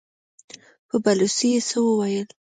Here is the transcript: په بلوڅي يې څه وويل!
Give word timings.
په 0.87 0.95
بلوڅي 1.03 1.47
يې 1.53 1.59
څه 1.69 1.77
وويل! 1.87 2.27